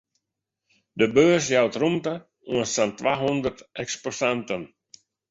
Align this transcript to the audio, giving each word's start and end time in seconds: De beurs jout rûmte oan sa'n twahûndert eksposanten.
De 0.99 1.07
beurs 1.15 1.45
jout 1.53 1.75
rûmte 1.81 2.13
oan 2.51 2.67
sa'n 2.73 2.91
twahûndert 2.99 3.59
eksposanten. 3.83 4.63